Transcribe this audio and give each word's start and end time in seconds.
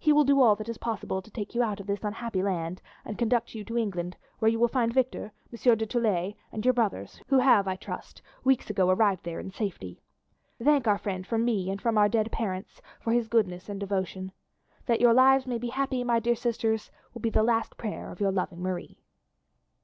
He 0.00 0.12
will 0.12 0.24
do 0.24 0.42
all 0.42 0.56
that 0.56 0.68
is 0.68 0.78
possible 0.78 1.22
to 1.22 1.30
take 1.30 1.54
you 1.54 1.62
out 1.62 1.78
of 1.78 1.86
this 1.86 2.02
unhappy 2.02 2.42
land 2.42 2.82
and 3.04 3.16
conduct 3.16 3.54
you 3.54 3.62
to 3.66 3.78
England, 3.78 4.16
where 4.40 4.50
you 4.50 4.58
will 4.58 4.66
find 4.66 4.92
Victor, 4.92 5.30
Monsieur 5.52 5.76
du 5.76 5.86
Tillet, 5.86 6.34
and 6.50 6.64
your 6.64 6.74
brothers, 6.74 7.22
who 7.28 7.38
have, 7.38 7.68
I 7.68 7.76
trust, 7.76 8.20
weeks 8.42 8.68
ago 8.68 8.90
arrived 8.90 9.22
there 9.22 9.38
in 9.38 9.52
safety. 9.52 10.00
Thank 10.60 10.88
our 10.88 10.98
friend 10.98 11.24
from 11.24 11.44
me 11.44 11.70
and 11.70 11.80
from 11.80 11.96
our 11.96 12.08
dead 12.08 12.32
parents 12.32 12.80
for 13.00 13.12
his 13.12 13.28
goodness 13.28 13.68
and 13.68 13.78
devotion. 13.78 14.32
That 14.86 15.00
your 15.00 15.14
lives 15.14 15.46
may 15.46 15.58
be 15.58 15.68
happy, 15.68 16.02
my 16.02 16.18
dear 16.18 16.34
sisters, 16.34 16.90
will 17.14 17.20
be 17.20 17.30
the 17.30 17.44
last 17.44 17.76
prayer 17.76 18.10
of 18.10 18.18
your 18.20 18.32
loving 18.32 18.60
Marie." 18.60 18.98